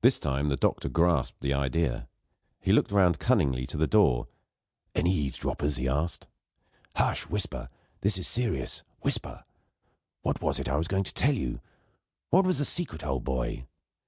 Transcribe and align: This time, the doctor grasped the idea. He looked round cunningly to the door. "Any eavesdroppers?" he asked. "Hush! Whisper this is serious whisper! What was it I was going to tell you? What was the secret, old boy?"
This 0.00 0.18
time, 0.18 0.48
the 0.48 0.56
doctor 0.56 0.88
grasped 0.88 1.40
the 1.40 1.54
idea. 1.54 2.08
He 2.58 2.72
looked 2.72 2.90
round 2.90 3.20
cunningly 3.20 3.64
to 3.68 3.76
the 3.76 3.86
door. 3.86 4.26
"Any 4.92 5.14
eavesdroppers?" 5.14 5.76
he 5.76 5.86
asked. 5.86 6.26
"Hush! 6.96 7.28
Whisper 7.28 7.68
this 8.00 8.18
is 8.18 8.26
serious 8.26 8.82
whisper! 9.02 9.44
What 10.22 10.42
was 10.42 10.58
it 10.58 10.68
I 10.68 10.74
was 10.74 10.88
going 10.88 11.04
to 11.04 11.14
tell 11.14 11.34
you? 11.34 11.60
What 12.30 12.44
was 12.44 12.58
the 12.58 12.64
secret, 12.64 13.04
old 13.04 13.22
boy?" 13.22 13.66